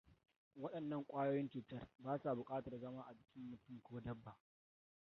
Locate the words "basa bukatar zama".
1.99-3.01